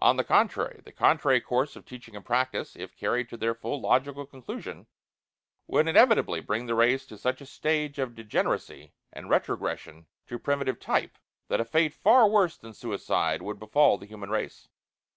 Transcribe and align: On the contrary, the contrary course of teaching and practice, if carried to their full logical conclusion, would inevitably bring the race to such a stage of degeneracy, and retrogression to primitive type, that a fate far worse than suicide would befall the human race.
On 0.00 0.16
the 0.16 0.24
contrary, 0.24 0.80
the 0.84 0.90
contrary 0.90 1.40
course 1.40 1.76
of 1.76 1.84
teaching 1.84 2.16
and 2.16 2.24
practice, 2.24 2.74
if 2.74 2.96
carried 2.96 3.28
to 3.28 3.36
their 3.36 3.54
full 3.54 3.80
logical 3.80 4.26
conclusion, 4.26 4.88
would 5.68 5.86
inevitably 5.86 6.40
bring 6.40 6.66
the 6.66 6.74
race 6.74 7.06
to 7.06 7.16
such 7.16 7.40
a 7.40 7.46
stage 7.46 8.00
of 8.00 8.16
degeneracy, 8.16 8.92
and 9.12 9.30
retrogression 9.30 10.08
to 10.26 10.36
primitive 10.36 10.80
type, 10.80 11.16
that 11.46 11.60
a 11.60 11.64
fate 11.64 11.94
far 11.94 12.28
worse 12.28 12.56
than 12.58 12.72
suicide 12.72 13.40
would 13.40 13.60
befall 13.60 13.98
the 13.98 14.06
human 14.06 14.30
race. 14.30 14.66